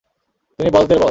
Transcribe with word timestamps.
তিনি 0.59 0.69
বসদের 0.69 0.97
বস। 0.97 0.99